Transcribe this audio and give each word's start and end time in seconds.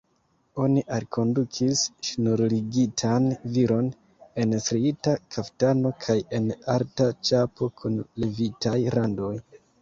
Oni 0.61 0.81
alkondukis 0.95 1.81
ŝnurligitan 2.07 3.27
viron 3.57 3.91
en 4.45 4.55
striita 4.63 5.13
kaftano 5.35 5.93
kaj 6.07 6.17
en 6.39 6.49
alta 6.77 7.07
ĉapo 7.31 7.71
kun 7.83 8.01
levitaj 8.25 8.75
randoj. 8.99 9.33